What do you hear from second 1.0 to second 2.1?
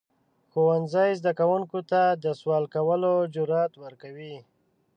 زده کوونکو ته